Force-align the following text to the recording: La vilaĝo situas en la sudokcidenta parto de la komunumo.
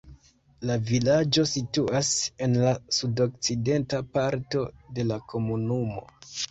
La 0.69 0.77
vilaĝo 0.91 1.45
situas 1.51 2.09
en 2.47 2.57
la 2.65 2.73
sudokcidenta 3.01 4.05
parto 4.19 4.69
de 4.99 5.11
la 5.13 5.25
komunumo. 5.35 6.07